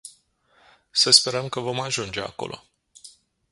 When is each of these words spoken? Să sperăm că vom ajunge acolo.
Să 0.91 1.09
sperăm 1.11 1.49
că 1.49 1.59
vom 1.59 1.79
ajunge 1.79 2.21
acolo. 2.21 2.63